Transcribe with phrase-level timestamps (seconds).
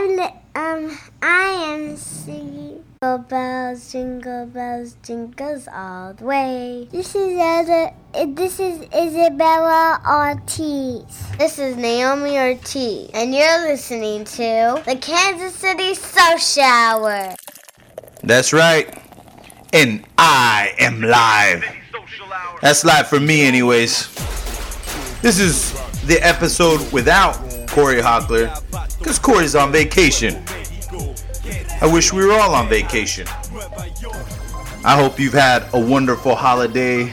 [0.00, 2.66] Li- um I am singing
[3.02, 6.88] Jingle bells, jingle bells, jingles all the way.
[6.90, 7.92] This is other.
[8.28, 11.04] This is Isabella Ortiz.
[11.38, 17.34] This is Naomi Ortiz, and you're listening to the Kansas City Social Hour.
[18.22, 18.98] That's right.
[19.74, 21.64] And I am live.
[22.62, 24.08] That's live for me, anyways.
[25.20, 25.72] This is
[26.06, 27.45] the episode without
[27.76, 28.48] Kory Hockler,
[28.98, 30.42] because Kory's on vacation.
[31.82, 33.26] I wish we were all on vacation.
[34.82, 37.12] I hope you've had a wonderful holiday.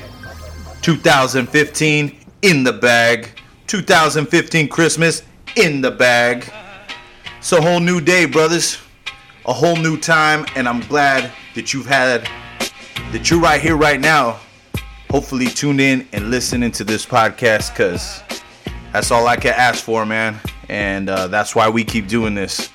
[0.82, 3.42] 2015 in the bag.
[3.68, 5.24] 2015 Christmas
[5.58, 6.50] in the bag.
[7.40, 8.78] It's a whole new day, brothers.
[9.46, 12.26] A whole new time, and I'm glad that you've had,
[13.12, 14.40] that you're right here right now.
[15.12, 18.24] Hopefully, tuned in and listening to this podcast because
[18.94, 20.40] that's all I can ask for, man.
[20.70, 22.70] And uh, that's why we keep doing this.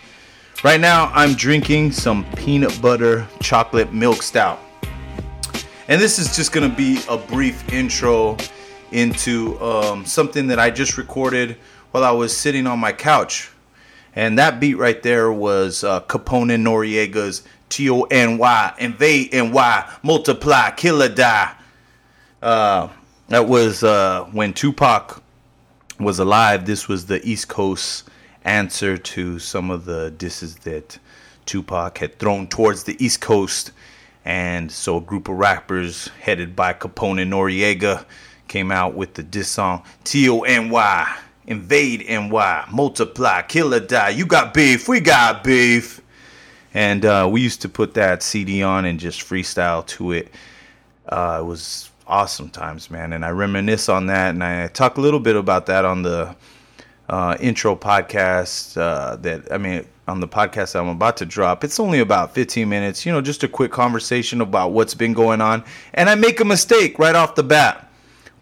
[0.64, 4.58] Right now, I'm drinking some peanut butter chocolate milk stout.
[5.86, 8.36] And this is just gonna be a brief intro
[8.90, 11.56] into um, something that I just recorded
[11.92, 13.50] while I was sitting on my couch.
[14.16, 19.92] And that beat right there was uh, Capone Noreaga's T O N Y, invade NY,
[20.02, 21.54] multiply, kill or die.
[22.42, 22.88] Uh,
[23.28, 25.17] that was uh, when Tupac
[25.98, 26.66] was alive.
[26.66, 28.08] This was the East Coast
[28.44, 30.98] answer to some of the disses that
[31.46, 33.72] Tupac had thrown towards the East Coast.
[34.24, 38.04] And so a group of rappers headed by Capone and Noreaga
[38.46, 44.10] came out with the diss song T-O-N-Y, invade NY, multiply, kill or die.
[44.10, 46.00] You got beef, we got beef.
[46.74, 50.30] And uh, we used to put that CD on and just freestyle to it.
[51.08, 53.12] Uh, it was awesome times, man.
[53.12, 56.34] And I reminisce on that, and I talk a little bit about that on the
[57.08, 61.64] uh, intro podcast uh, that I mean on the podcast I'm about to drop.
[61.64, 65.40] It's only about 15 minutes, you know, just a quick conversation about what's been going
[65.40, 65.64] on.
[65.94, 67.90] And I make a mistake right off the bat.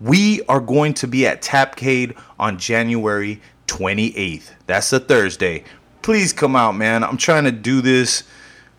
[0.01, 4.51] We are going to be at Tapcade on January 28th.
[4.67, 5.65] That's a Thursday.
[6.03, 7.03] Please come out, man.
[7.03, 8.23] I'm trying to do this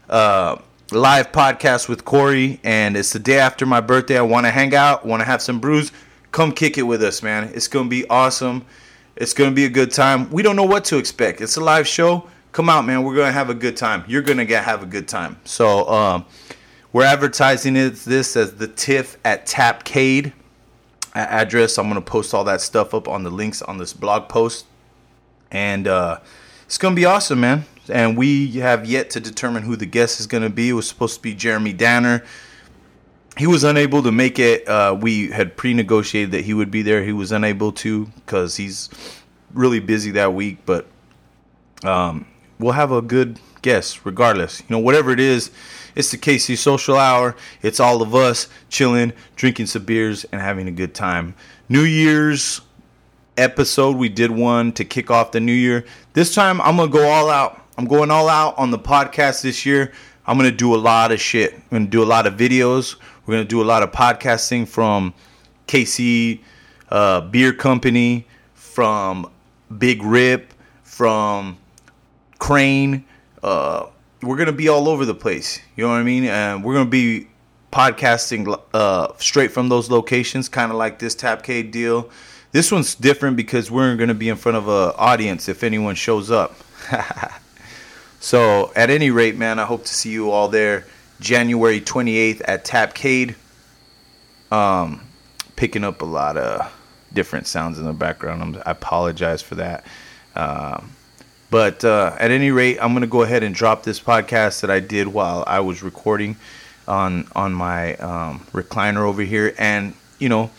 [0.10, 0.58] uh,
[0.92, 4.18] live podcast with Kory, and it's the day after my birthday.
[4.18, 5.92] I want to hang out, want to have some brews.
[6.32, 7.52] Come kick it with us, man.
[7.54, 8.66] It's going to be awesome.
[9.16, 10.30] It's going to be a good time.
[10.30, 11.42] We don't know what to expect.
[11.42, 12.30] It's a live show.
[12.54, 13.04] Come out, man.
[13.04, 14.06] We're going to have a good time.
[14.08, 15.38] You're going to get have a good time.
[15.44, 16.26] So, um,
[16.94, 20.32] we're advertising it, this as the TIFF at Tapcade
[21.14, 21.78] address.
[21.78, 24.66] I'm going to post all that stuff up on the links on this blog post.
[25.52, 26.20] And uh,
[26.66, 27.66] it's going to be awesome, man.
[27.90, 30.70] And we have yet to determine who the guest is going to be.
[30.70, 32.24] It was supposed to be Jeremy Danner.
[33.38, 34.68] He was unable to make it.
[34.68, 37.04] Uh, we had pre negotiated that he would be there.
[37.04, 38.90] He was unable to because he's
[39.54, 40.60] really busy that week.
[40.66, 40.88] But
[41.84, 42.26] um,
[42.60, 44.62] we'll have a good guest regardless.
[44.62, 45.52] You know, whatever it is,
[45.96, 47.36] it's the KC Social Hour.
[47.62, 51.36] It's all of us chilling, drinking some beers, and having a good time.
[51.70, 52.62] New Year's
[53.38, 55.86] episode, we did one to kick off the new year.
[56.14, 57.62] This time, I'm going to go all out.
[57.78, 59.92] I'm going all out on the podcast this year.
[60.26, 61.54] I'm going to do a lot of shit.
[61.72, 62.96] I'm to do a lot of videos.
[63.26, 65.14] We're going to do a lot of podcasting from
[65.68, 66.40] KC
[66.90, 69.30] uh, Bier Company, from
[69.78, 71.58] Big Rip, from
[72.40, 73.06] Crane.
[73.44, 73.88] Uh,
[74.24, 75.60] we're gonna be all over the place.
[75.76, 76.26] You know what I mean?
[76.26, 77.28] And we're gonna be
[77.72, 82.10] podcasting uh, straight from those locations, kind of like this Tapcade deal.
[82.52, 86.32] This one's different because we're gonna be in front of an audience if anyone shows
[86.32, 86.56] up.
[88.20, 90.86] so, at any rate, man, I hope to see you all there,
[91.20, 93.36] January 28th at Tapcade.
[94.52, 95.02] Um,
[95.56, 96.74] picking up a lot of
[97.14, 98.42] different sounds in the background.
[98.42, 99.86] I'm, i apologize for that.
[100.36, 100.92] Um,
[101.50, 104.80] but uh, at any rate, I'm gonna go ahead and drop this podcast that I
[104.80, 106.36] did while I was recording
[106.88, 109.54] on on my um, recliner over here.
[109.58, 110.52] And you know,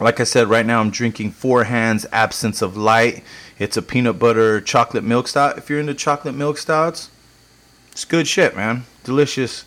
[0.00, 3.22] like I said, right now I'm drinking Four Hands Absence of Light.
[3.58, 5.58] It's a peanut butter chocolate milk stout.
[5.58, 7.10] If you're into chocolate milk stouts,
[7.92, 8.84] it's good shit, man.
[9.04, 9.64] Delicious.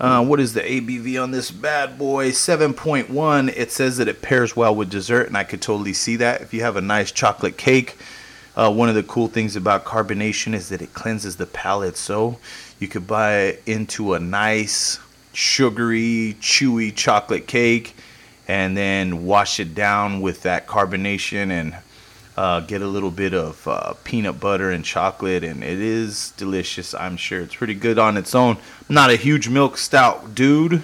[0.00, 2.30] Uh, what is the ABV on this bad boy?
[2.30, 3.54] 7.1.
[3.54, 6.40] It says that it pairs well with dessert, and I could totally see that.
[6.40, 7.96] If you have a nice chocolate cake,
[8.56, 11.98] uh, one of the cool things about carbonation is that it cleanses the palate.
[11.98, 12.38] So
[12.80, 14.98] you could buy into a nice,
[15.34, 17.94] sugary, chewy chocolate cake
[18.46, 21.74] and then wash it down with that carbonation and
[22.36, 26.94] uh, get a little bit of uh, peanut butter and chocolate, and it is delicious.
[26.94, 28.56] I'm sure it's pretty good on its own.
[28.88, 30.82] I'm not a huge milk stout dude.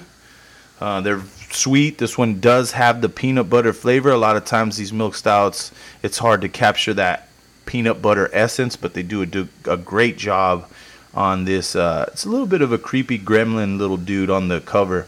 [0.81, 1.99] Uh, they're sweet.
[1.99, 4.11] This one does have the peanut butter flavor.
[4.11, 5.73] A lot of times these milk stouts,
[6.03, 7.29] it's hard to capture that
[7.67, 10.69] peanut butter essence, but they do a, do a great job
[11.13, 11.75] on this.
[11.75, 15.07] Uh, it's a little bit of a creepy gremlin little dude on the cover.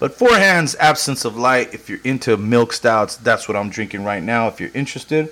[0.00, 4.02] But Four Hands, Absence of Light, if you're into milk stouts, that's what I'm drinking
[4.02, 5.30] right now if you're interested.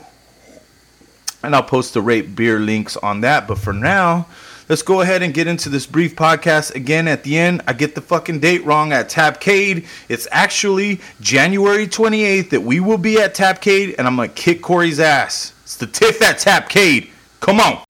[1.43, 3.49] And I'll post the rate beer links on that.
[3.49, 4.27] But for now,
[4.69, 6.75] let's go ahead and get into this brief podcast.
[6.75, 9.87] Again, at the end, I get the fucking date wrong at Tapcade.
[10.11, 15.01] It's actually January 28th that we will be at Tapcade, and I'm to kick Kory's
[15.01, 15.55] ass.
[15.63, 17.09] It's the TIFF at Tapcade.
[17.41, 17.85] Come on.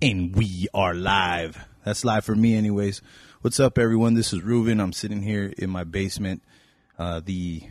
[0.00, 1.66] And we are live.
[1.84, 3.02] That's live for me, anyways.
[3.46, 4.14] What's up, everyone?
[4.14, 4.80] This is Ruven.
[4.82, 6.42] I'm sitting here in my basement.
[6.98, 7.62] Uh, the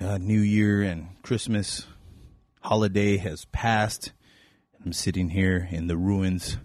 [0.00, 1.86] uh, New Year and Christmas
[2.62, 4.14] holiday has passed.
[4.82, 6.56] I'm sitting here in the ruins,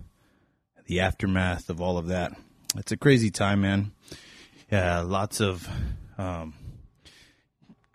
[0.86, 2.32] the aftermath of all of that.
[2.78, 3.92] It's a crazy time, man.
[4.72, 5.68] Yeah, lots of
[6.18, 6.54] um,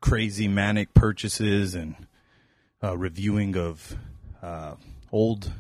[0.03, 1.97] crazy manic purchases and
[2.83, 3.97] uh, reviewing of
[4.43, 4.75] uh,
[5.11, 5.51] old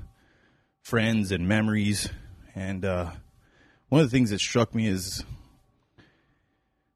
[0.82, 2.10] friends and memories.
[2.54, 3.12] And uh,
[3.94, 5.22] one of the things that struck me is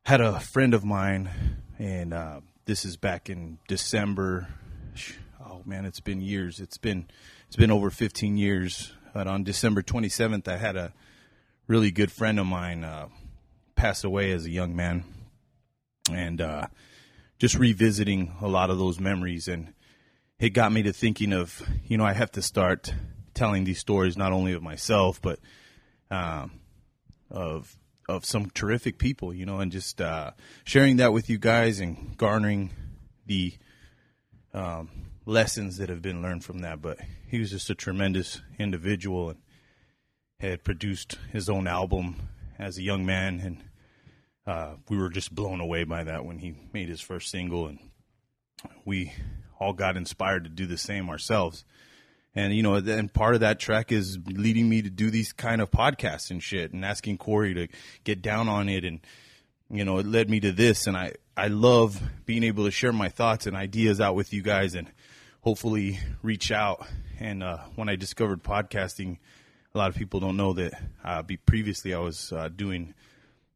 [0.04, 1.30] had a friend of mine,
[1.78, 4.48] and uh, this is back in December.
[5.40, 6.58] Oh man, it's been years.
[6.58, 7.06] It's been
[7.46, 8.92] it's been over 15 years.
[9.14, 10.92] But on December 27th, I had a
[11.68, 13.06] really good friend of mine uh,
[13.76, 15.04] pass away as a young man,
[16.12, 16.66] and uh,
[17.38, 19.72] just revisiting a lot of those memories, and
[20.40, 22.92] it got me to thinking of you know I have to start
[23.34, 25.38] telling these stories not only of myself but
[26.10, 26.50] um,
[27.30, 27.76] of
[28.08, 30.30] of some terrific people, you know, and just uh,
[30.64, 32.70] sharing that with you guys and garnering
[33.26, 33.52] the
[34.54, 34.88] um,
[35.26, 36.80] lessons that have been learned from that.
[36.80, 39.38] But he was just a tremendous individual and
[40.40, 42.28] had produced his own album
[42.58, 43.64] as a young man, and
[44.46, 47.78] uh, we were just blown away by that when he made his first single, and
[48.84, 49.12] we
[49.60, 51.64] all got inspired to do the same ourselves.
[52.38, 55.60] And you know, and part of that track is leading me to do these kind
[55.60, 57.66] of podcasts and shit, and asking Kory to
[58.04, 59.00] get down on it, and
[59.68, 60.86] you know, it led me to this.
[60.86, 64.40] And I I love being able to share my thoughts and ideas out with you
[64.40, 64.88] guys, and
[65.40, 66.86] hopefully reach out.
[67.18, 69.18] And uh, when I discovered podcasting,
[69.74, 72.94] a lot of people don't know that uh, previously I was uh, doing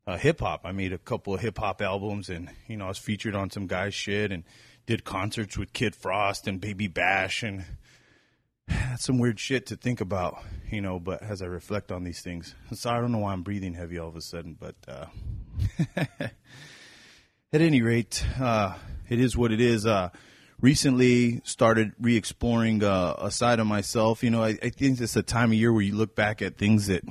[0.08, 0.62] uh, hip hop.
[0.64, 3.48] I made a couple of hip hop albums, and you know, I was featured on
[3.48, 4.42] some guys' shit, and
[4.86, 7.64] did concerts with Kid Frost and Baby Bash, and
[8.72, 10.98] that's some weird shit to think about, you know.
[10.98, 13.98] But as I reflect on these things, so I don't know why I'm breathing heavy
[13.98, 15.06] all of a sudden, but uh,
[15.96, 18.74] at any rate, uh,
[19.08, 19.86] it is what it is.
[19.86, 20.10] Uh,
[20.60, 24.22] recently started re-exploring uh, a side of myself.
[24.22, 26.56] You know, I, I, think it's a time of year where you look back at
[26.56, 27.02] things that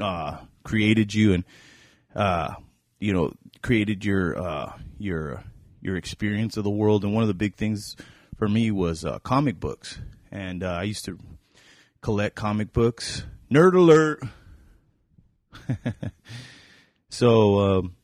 [0.00, 1.44] uh, created you and
[2.14, 2.54] uh,
[2.98, 5.44] you know created your your
[5.80, 7.04] your experience of the world.
[7.04, 7.94] And one of the big things
[8.36, 9.98] for me was comic books,
[10.30, 11.18] and uh, I used to
[12.00, 13.24] collect comic books.
[13.50, 14.22] Nerd alert.
[17.08, 17.78] so.
[17.78, 17.96] Um,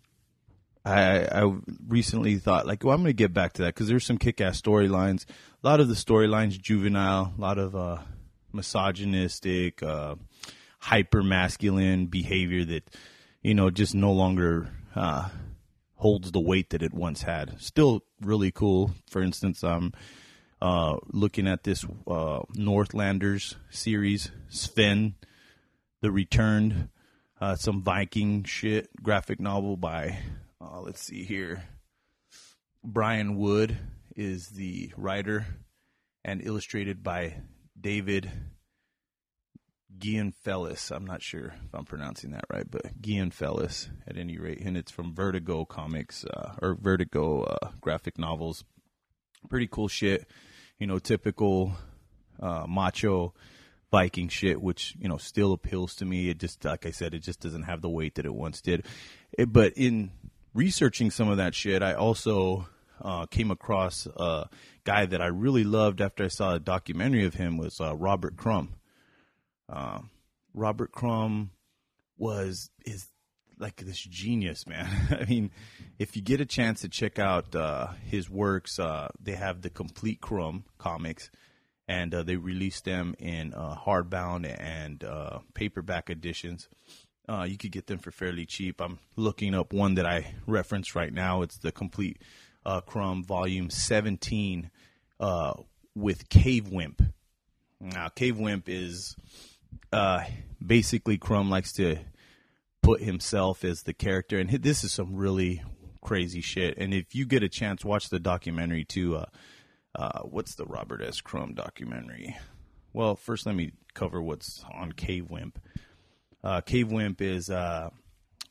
[0.85, 1.53] I, I
[1.87, 4.61] recently thought like, well, I'm going to get back to that because there's some kick-ass
[4.61, 5.25] storylines.
[5.63, 7.99] A lot of the storylines juvenile, a lot of uh,
[8.53, 10.17] misogynistic, uh,
[10.81, 12.91] hyper masculine behavior that
[13.43, 15.29] you know just no longer uh,
[15.95, 17.61] holds the weight that it once had.
[17.61, 18.91] Still really cool.
[19.09, 19.93] For instance, I'm
[20.63, 25.17] uh, looking at this uh, Northlanders series, Sven,
[26.03, 26.89] The Returned,
[27.41, 30.19] uh, some Viking shit graphic novel by
[30.61, 31.65] uh, let's see here.
[32.85, 33.77] Brian Wood
[34.15, 35.47] is the writer
[36.25, 37.35] and illustrated by
[37.81, 38.31] David
[39.99, 40.95] Gianfelice.
[40.95, 44.61] I'm not sure if I'm pronouncing that right, but Gianfelice at any rate.
[44.61, 48.63] And it's from Vertigo Comics uh, or Vertigo uh, graphic novels.
[49.49, 50.29] Pretty cool shit.
[50.83, 51.77] You know, typical
[52.41, 53.35] uh, macho
[53.93, 56.29] Viking shit, which, you know, still appeals to me.
[56.29, 58.85] It just, like I said, it just doesn't have the weight that it once did.
[59.39, 60.11] It, but in
[60.55, 62.67] researching some of that shit, I also
[63.01, 64.49] uh, came across a
[64.83, 68.37] guy that I really loved after I saw a documentary of him was uh, Robert
[68.37, 68.75] Crumb.
[69.69, 70.01] Uh,
[70.53, 71.53] Robert Crumb
[72.19, 73.07] was is
[73.59, 74.89] like this genius, man.
[75.21, 75.51] I mean,
[75.99, 79.71] if you get a chance to check out uh, his works, uh, they have the
[79.71, 81.31] complete Crumb comics,
[81.89, 85.05] and uh, they released them in hardbound and
[85.55, 86.69] paperback editions.
[87.29, 88.81] Uh, you could get them for fairly cheap.
[88.81, 91.43] I'm looking up one that I reference right now.
[91.43, 92.21] It's the complete
[92.67, 94.71] uh, Crumb Volume 17
[95.21, 95.55] uh,
[95.95, 97.03] with Cave Wimp.
[97.81, 99.17] Now, Cave Wimp is
[99.93, 100.25] uh,
[100.65, 101.99] basically Crumb likes to
[102.83, 105.63] put himself as the character, and this is some really
[106.01, 106.77] crazy shit.
[106.79, 109.17] And if you get a chance, watch the documentary too.
[109.17, 109.27] Uh,
[109.95, 111.21] uh, what's the Robert S.
[111.21, 112.37] Crumb documentary?
[112.93, 115.59] Well, first let me cover what's on Cave Wimp.
[116.43, 117.91] Uh, Cave Wimp is uh,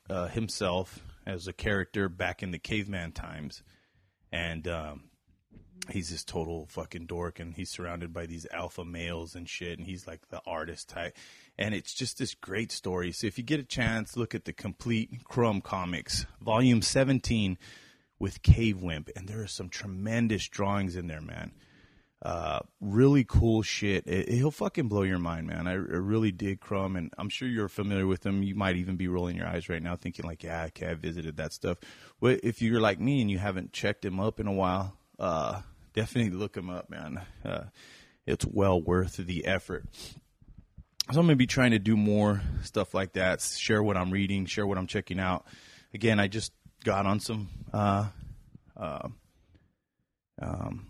[0.09, 3.63] uh, himself as a character back in the caveman times,
[4.31, 5.03] and um,
[5.89, 9.87] he's this total fucking dork, and he's surrounded by these alpha males and shit, and
[9.87, 11.15] he's like the artist type,
[11.61, 13.11] and it's just this great story.
[13.11, 17.59] So if you get a chance, look at the complete Crumb comics, volume seventeen,
[18.17, 21.51] with Cave Wimp, and there are some tremendous drawings in there, man.
[22.23, 24.07] Uh, really cool shit.
[24.07, 25.67] It, he'll fucking blow your mind, man.
[25.67, 28.43] I, I, really dig Crumb, and I'm sure you're familiar with him.
[28.43, 31.37] You might even be rolling your eyes right now, thinking like, "Yeah, okay, I visited
[31.37, 31.77] that stuff."
[32.19, 35.61] But if you're like me and you haven't checked him up in a while, uh,
[35.93, 37.21] definitely look him up, man.
[37.45, 37.65] Uh,
[38.25, 39.85] it's well worth the effort.
[41.11, 43.41] So I'm gonna be trying to do more stuff like that.
[43.41, 45.45] Share what I'm reading, share what I'm checking out.
[45.93, 46.53] Again, I just
[46.85, 48.07] got on some uh,
[48.77, 49.09] uh,
[50.41, 50.87] um,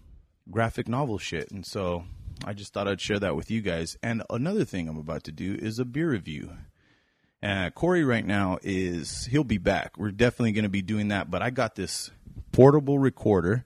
[0.52, 2.04] graphic novel shit, and so
[2.46, 3.98] I just thought I'd share that with you guys.
[4.04, 6.52] And another thing I'm about to do is a beer review.
[7.42, 9.98] Uh, Kory right now is he'll be back.
[9.98, 11.32] We're definitely going to be doing that.
[11.32, 12.12] But I got this
[12.52, 13.66] portable recorder,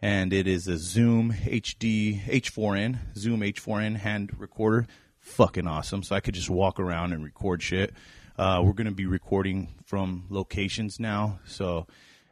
[0.00, 4.86] and it is a Zoom HD H4n Zoom H4n hand recorder.
[5.22, 6.02] Fucking awesome.
[6.02, 7.94] So I could just walk around and record shit.
[8.36, 11.86] Uh, we're going to be recording from locations now, so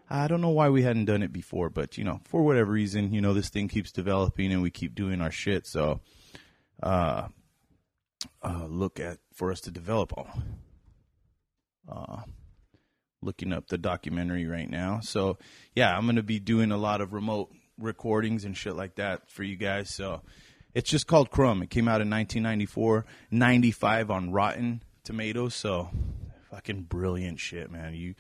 [0.09, 3.13] I don't know why we hadn't done it before, but you know, for whatever reason,
[3.13, 5.67] you know, this thing keeps developing and we keep doing our shit.
[5.67, 6.01] So,
[6.83, 7.29] uh,
[8.43, 10.13] uh, look at for us to develop.
[10.17, 10.29] All.
[11.89, 12.23] Uh,
[13.23, 15.01] looking up the documentary right now.
[15.01, 15.39] So,
[15.75, 19.31] yeah, I'm going to be doing a lot of remote recordings and shit like that
[19.31, 19.95] for you guys.
[19.95, 20.23] So,
[20.75, 21.63] it's just called Crumb.
[21.63, 25.55] It came out in 1994, 95 on Rotten tomatoes.
[25.55, 25.91] So
[26.51, 27.95] fucking brilliant shit, man.
[27.95, 28.15] You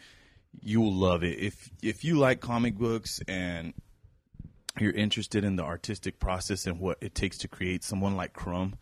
[0.61, 3.73] you will love it if if you like comic books and
[4.79, 8.77] you're interested in the artistic process and what it takes to create someone like Crumb.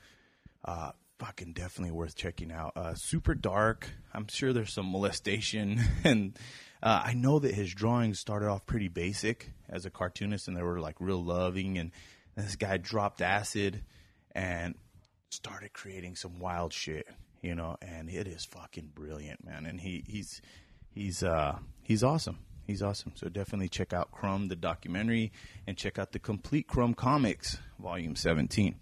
[0.65, 2.73] Uh, fucking definitely worth checking out.
[2.77, 3.89] Uh, super dark.
[4.13, 6.39] I'm sure there's some molestation, and
[6.83, 10.63] uh, I know that his drawings started off pretty basic as a cartoonist, and they
[10.63, 11.79] were like real loving.
[11.79, 11.91] And
[12.39, 13.83] this guy dropped acid
[14.33, 14.75] and
[15.31, 17.07] started creating some wild shit
[17.43, 19.67] you know, and it is fucking brilliant, man.
[19.67, 20.41] And he he's
[20.91, 22.39] he's uh he's awesome.
[22.67, 23.13] He's awesome.
[23.15, 25.33] So definitely check out Crumb the documentary
[25.67, 28.75] and check out the complete Crumb comics, volume 17.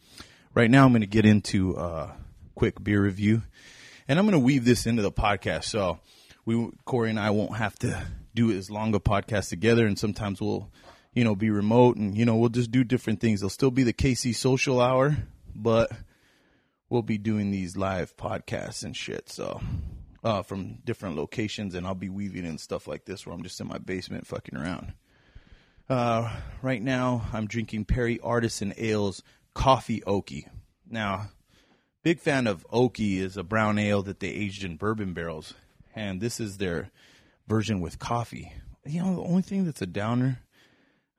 [0.54, 2.16] Right now I'm going to get into a
[2.56, 3.42] quick beer review
[4.08, 5.64] and I'm going to weave this into the podcast.
[5.64, 6.00] So
[6.44, 8.02] we Kory and I won't have to
[8.34, 10.68] do as long a podcast together and sometimes we'll
[11.16, 13.40] you know be remote and you know we'll just do different things.
[13.40, 15.16] There'll still be the KC social hour,
[15.54, 15.90] but
[16.90, 19.30] we'll be doing these live podcasts and shit.
[19.30, 19.60] So,
[20.22, 23.60] uh, from different locations, and I'll be weaving in stuff like this where I'm just
[23.60, 24.92] in my basement fucking around.
[25.88, 26.30] Uh,
[26.60, 29.22] right now, I'm drinking Prairie Artisan Ales
[29.54, 30.48] Coffee Okie.
[30.88, 31.30] Now,
[32.02, 35.54] big fan of Okie is a brown ale that they aged in bourbon barrels,
[35.94, 36.90] and this is their
[37.48, 38.52] version with coffee.
[38.84, 40.40] You know, the only thing that's a downer,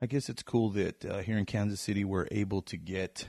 [0.01, 3.27] I guess it's cool that uh, here in Kansas City we're able to get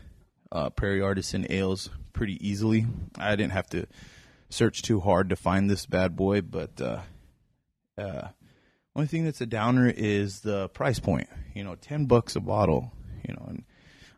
[0.52, 2.86] uh, Prairie Artisan ales pretty easily.
[3.16, 3.86] I didn't have to
[4.50, 7.00] search too hard to find this bad boy, but uh,
[7.96, 8.28] uh,
[8.94, 11.28] only thing that's a downer is the price point.
[11.54, 12.92] You know, ten bucks a bottle.
[13.26, 13.64] You know, and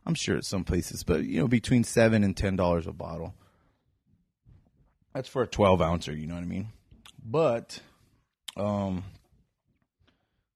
[0.07, 3.35] I'm sure at some places, but you know, between seven and ten dollars a bottle.
[5.15, 6.13] That's for a twelve ouncer.
[6.13, 6.69] You know what I mean?
[7.23, 7.81] But,
[8.57, 9.05] um,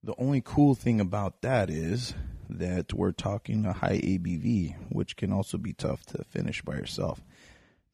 [0.05, 2.15] the only cool thing about that is
[2.51, 7.23] that we're talking a high ABV, which can also be tough to finish by yourself.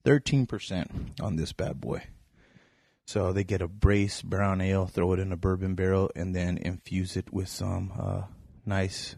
[0.05, 2.03] 13% on this bad boy.
[3.07, 6.59] So they get a brace brown ale, throw it in a bourbon barrel, and then
[6.59, 8.23] infuse it with some uh,
[8.67, 9.17] nice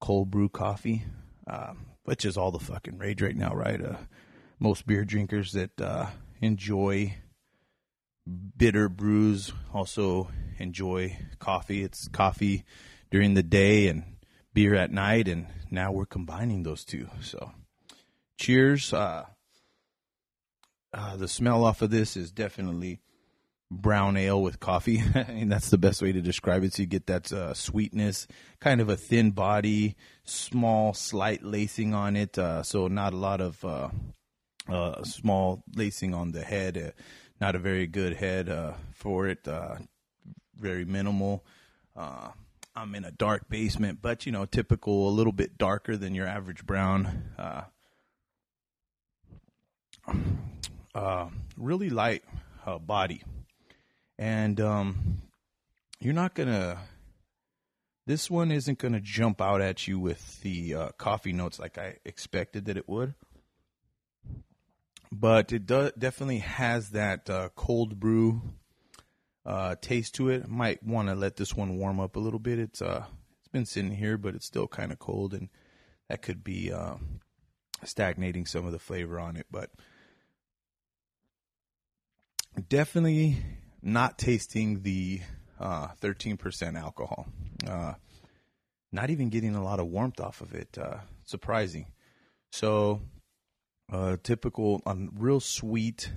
[0.00, 1.04] cold brew coffee,
[1.46, 3.84] um, which is all the fucking rage right now, right?
[3.84, 3.96] Uh,
[4.58, 6.06] most beer drinkers that uh,
[6.40, 7.14] enjoy
[8.26, 11.82] bitter brews also enjoy coffee.
[11.82, 12.64] It's coffee
[13.10, 14.04] during the day and
[14.54, 17.08] beer at night, and now we're combining those two.
[17.20, 17.52] So,
[18.38, 18.92] cheers.
[18.92, 19.26] Uh,
[20.94, 23.00] uh, the smell off of this is definitely
[23.70, 25.02] brown ale with coffee.
[25.14, 26.74] I mean, that's the best way to describe it.
[26.74, 28.26] So you get that uh, sweetness,
[28.60, 32.38] kind of a thin body, small, slight lacing on it.
[32.38, 33.88] Uh, so not a lot of uh,
[34.68, 36.92] uh small lacing on the head.
[37.42, 39.46] Uh, not a very good head uh, for it.
[40.56, 41.44] very minimal.
[41.96, 46.26] I'm in a dark basement, but you know, typical, a little bit darker than your
[46.26, 47.24] average brown.
[47.36, 47.62] Uh,
[50.94, 52.22] uh, really light
[52.64, 53.22] uh, body,
[54.18, 55.22] and um,
[56.00, 56.78] you're not gonna
[58.06, 61.96] This one isn't to jump out at you with the uh, coffee notes like I
[62.04, 63.14] expected that it would.
[65.14, 68.40] But it does definitely has that uh, cold brew
[69.44, 70.48] uh, taste to it.
[70.48, 72.58] Might want to let this one warm up a little bit.
[72.58, 73.04] It's uh,
[73.40, 75.50] it's been sitting here, but it's still kind of cold, and
[76.08, 76.94] that could be uh,
[77.84, 79.46] stagnating some of the flavor on it.
[79.50, 79.68] But
[82.70, 83.36] definitely
[83.82, 85.20] not tasting the
[85.60, 87.26] uh, 13% alcohol.
[87.68, 87.94] Uh,
[88.90, 90.78] not even getting a lot of warmth off of it.
[90.78, 91.86] Uh, surprising.
[92.50, 93.00] So,
[93.92, 96.12] uh, typical, um, real sweet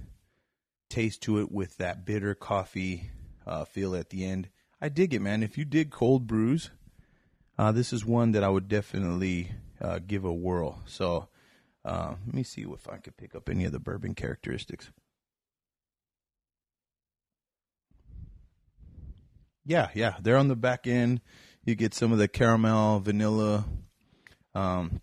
[0.90, 3.12] taste to it with that bitter coffee
[3.46, 4.50] uh, feel at the end.
[4.82, 5.44] I dig it, man.
[5.44, 6.72] If you dig cold brews,
[7.58, 9.52] uh, this is one that I would definitely
[9.82, 10.82] uh, give a whirl.
[10.86, 11.28] So,
[11.84, 14.90] uh, let me see if I could pick up any of the bourbon characteristics.
[19.66, 21.22] Yeah, yeah, they're on the back end.
[21.64, 23.66] You get some of the caramel, vanilla,
[24.54, 25.02] um,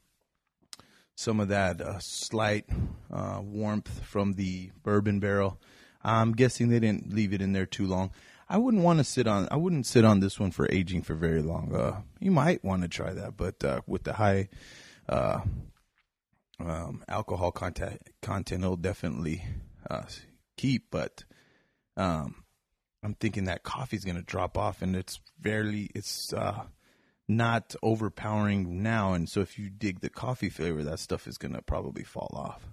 [1.15, 2.67] some of that uh, slight
[3.13, 5.61] uh, warmth from the bourbon barrel.
[6.03, 8.11] I'm guessing they didn't leave it in there too long.
[8.49, 9.49] I wouldn't want to sit on.
[9.51, 11.75] I wouldn't sit on this one for aging for very long.
[11.75, 14.49] Uh, you might want to try that, but uh, with the high
[15.09, 15.41] uh,
[16.61, 19.45] um, alcohol content, content, it'll definitely
[19.89, 20.03] uh,
[20.57, 20.91] keep.
[20.91, 21.25] But
[21.97, 22.45] um,
[23.03, 26.65] I'm thinking that coffee's going to drop off, and it's fairly, it's uh,
[27.29, 29.13] not overpowering now.
[29.13, 32.33] And so if you dig the coffee flavor, that stuff is going to probably fall
[32.35, 32.69] off.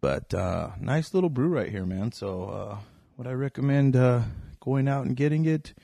[0.00, 2.12] But uh, nice little brew right here, man.
[2.12, 2.78] So uh,
[3.16, 4.22] would I recommend uh,
[4.60, 5.74] going out and getting it?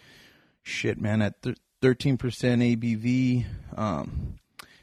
[0.62, 3.44] Shit, man, at th- 13% ABV.
[3.76, 4.38] Um,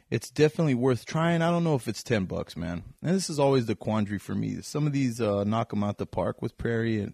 [0.09, 1.41] it's definitely worth trying.
[1.41, 2.83] I don't know if it's 10 bucks, man.
[3.03, 4.61] And this is always the quandary for me.
[4.61, 7.13] Some of these uh, knock them out the park with Prairie and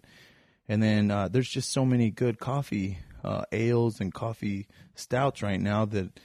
[0.68, 5.60] and then uh, there's just so many good coffee uh, ales and coffee stouts right
[5.60, 6.18] now that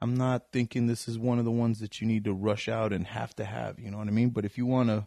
[0.00, 2.92] I'm not thinking this is one of the ones that you need to rush out
[2.92, 3.78] and have to have.
[3.78, 4.30] You know what I mean?
[4.30, 5.06] But if you want a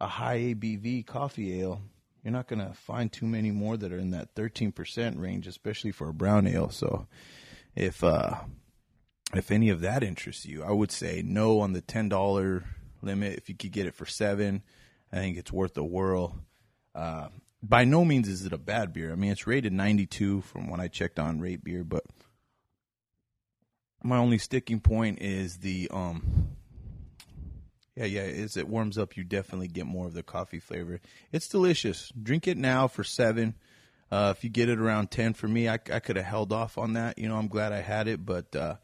[0.00, 1.80] a high ABV coffee ale,
[2.22, 6.08] you're not gonna find too many more that are in that 13% range, especially for
[6.08, 6.70] a brown ale.
[6.70, 7.06] So
[7.76, 8.40] if uh,
[9.34, 12.64] if any of that interests you, I would say no on the ten dollar
[13.02, 13.38] limit.
[13.38, 14.62] If you could get it for seven,
[15.12, 16.40] I think it's worth a whirl.
[16.94, 17.28] Uh,
[17.68, 19.10] by no means is it a bad beer.
[19.12, 22.04] I mean, it's rated 92 from when I checked on Rate Beer, but
[24.02, 26.48] my only sticking point is the um
[27.96, 31.00] yeah, yeah, as it warms up, you definitely get more of the coffee flavor.
[31.30, 32.12] It's delicious.
[32.20, 33.54] Drink it now for 7.
[34.10, 36.76] Uh, if you get it around 10 for me, I, I could have held off
[36.76, 37.18] on that.
[37.18, 38.76] You know, I'm glad I had it, but uh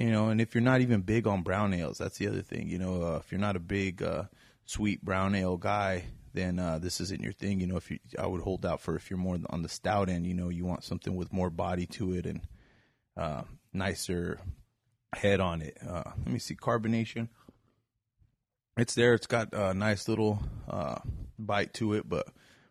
[0.00, 2.68] you know, and if you're not even big on brown ales, that's the other thing.
[2.68, 4.24] You know, uh, if you're not a big uh,
[4.64, 7.60] sweet brown ale guy, then uh, this isn't your thing.
[7.60, 10.08] You know, if you, I would hold out for if you're more on the stout
[10.08, 12.40] end, you know, you want something with more body to it and
[13.16, 14.38] uh, nicer
[15.14, 15.76] head on it.
[15.86, 17.28] Uh, let me see carbonation.
[18.76, 19.14] It's there.
[19.14, 20.98] It's got a nice little uh,
[21.38, 22.28] bite to it, but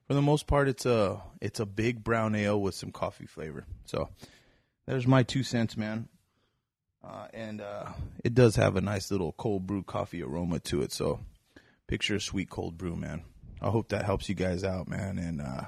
[0.08, 3.66] for the most part, it's a it's a big brown ale with some coffee flavor.
[3.86, 4.10] So
[4.88, 6.08] there's my two cents, man.
[7.04, 7.86] Uh, and uh,
[8.24, 10.92] it does have a nice little cold brew coffee aroma to it.
[10.92, 11.20] So
[11.88, 13.24] picture a sweet cold brew, man.
[13.62, 15.18] I hope that helps you guys out, man.
[15.18, 15.66] And uh,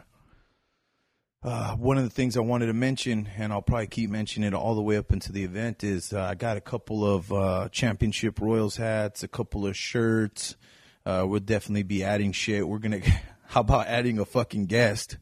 [1.44, 4.54] uh, one of the things I wanted to mention, and I'll probably keep mentioning it
[4.54, 7.70] all the way up into the event, is uh, I got a couple of uh,
[7.70, 10.56] championship Royals hats, a couple of shirts.
[11.06, 12.68] Uh, we'll definitely be adding shit.
[12.68, 13.02] We're gonna,
[13.48, 15.18] how about adding a fucking guest?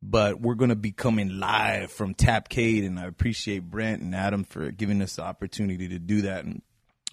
[0.00, 4.70] But we're gonna be coming live from Tapcade, and I appreciate Brent and Adam for
[4.70, 6.44] giving us the opportunity to do that.
[6.44, 6.62] And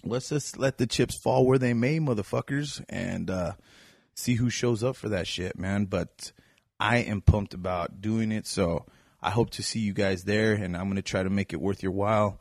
[0.04, 3.52] let's just let the chips fall where they may, motherfuckers, and uh,
[4.16, 5.84] see who shows up for that shit, man.
[5.84, 6.32] But
[6.80, 8.46] I am pumped about doing it.
[8.46, 8.86] So
[9.22, 11.60] I hope to see you guys there, and I'm going to try to make it
[11.60, 12.40] worth your while.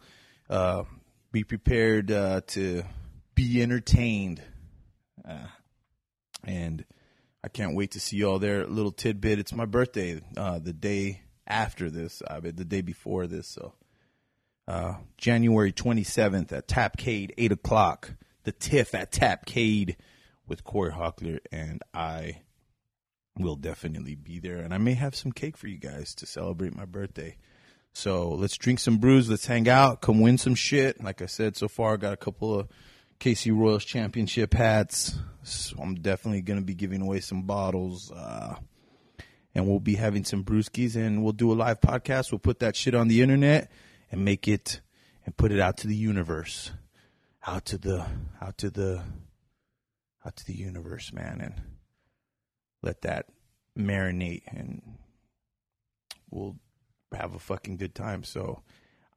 [0.49, 0.83] Uh,
[1.31, 2.83] be prepared uh, to
[3.35, 4.41] be entertained.
[5.27, 5.47] Uh,
[6.43, 6.85] and
[7.43, 8.65] I can't wait to see you all there.
[8.65, 13.27] Little tidbit it's my birthday uh, the day after this, I mean, the day before
[13.27, 13.47] this.
[13.47, 13.73] So
[14.67, 18.13] uh, January 27th at Tapcade, 8 o'clock.
[18.43, 19.95] The TIFF at Tapcade
[20.47, 22.41] with Kory Hockler, and I
[23.37, 24.57] will definitely be there.
[24.57, 27.37] And I may have some cake for you guys to celebrate my birthday.
[27.93, 31.01] So let's drink some brews, let's hang out, come win some shit.
[31.03, 32.67] Like I said, so far I got a couple of
[33.19, 35.17] KC Royals championship hats.
[35.43, 38.11] So I'm definitely going to be giving away some bottles.
[38.11, 38.55] Uh,
[39.53, 42.31] and we'll be having some brewskis and we'll do a live podcast.
[42.31, 43.71] We'll put that shit on the internet
[44.11, 44.81] and make it
[45.25, 46.71] and put it out to the universe.
[47.47, 48.05] Out to the
[48.41, 49.03] out to the
[50.25, 51.61] out to the universe, man, and
[52.81, 53.27] let that
[53.77, 54.81] marinate and
[56.29, 56.55] we'll
[57.13, 58.23] have a fucking good time.
[58.23, 58.61] So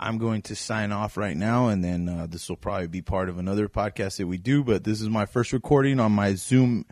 [0.01, 3.29] I'm going to sign off right now, and then uh, this will probably be part
[3.29, 4.63] of another podcast that we do.
[4.63, 6.87] But this is my first recording on my Zoom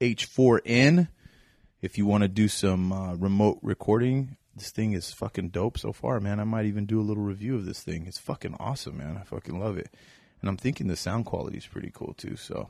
[0.00, 1.08] H4n.
[1.82, 5.92] If you want to do some uh, remote recording, this thing is fucking dope so
[5.92, 6.38] far, man.
[6.38, 8.06] I might even do a little review of this thing.
[8.06, 9.18] It's fucking awesome, man.
[9.20, 9.92] I fucking love it.
[10.40, 12.36] And I'm thinking the sound quality is pretty cool too.
[12.36, 12.68] So,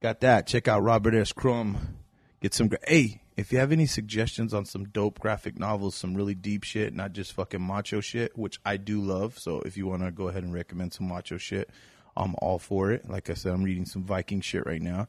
[0.00, 0.46] got that.
[0.46, 1.32] Check out Robert S.
[1.32, 1.96] Crumb.
[2.40, 2.68] Get some.
[2.68, 6.64] Gra- hey, if you have any suggestions on some dope graphic novels, some really deep
[6.64, 9.38] shit, not just fucking macho shit, which I do love.
[9.38, 11.70] So if you want to go ahead and recommend some macho shit,
[12.16, 13.08] I'm all for it.
[13.08, 15.08] Like I said, I'm reading some Viking shit right now.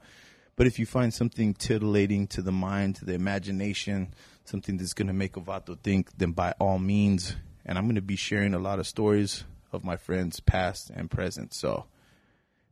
[0.55, 5.07] But if you find something titillating to the mind, to the imagination, something that's going
[5.07, 7.35] to make a vato think, then by all means.
[7.65, 11.09] And I'm going to be sharing a lot of stories of my friends, past and
[11.09, 11.53] present.
[11.53, 11.85] So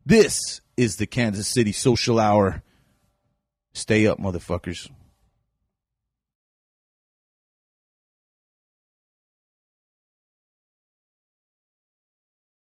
[0.08, 2.62] this is the Kansas City Social Hour.
[3.74, 4.90] Stay up, motherfuckers.